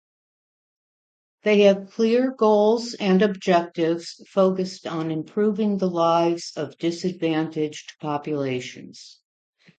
They 1.43 1.59
have 1.59 1.91
clear 1.91 2.31
goals 2.31 2.95
and 2.95 3.21
objectives 3.21 4.13
focused 4.31 4.87
on 4.87 5.11
improving 5.11 5.77
the 5.77 5.91
lives 5.91 6.53
of 6.55 6.75
disadvantaged 6.79 7.97
populations. 8.01 9.19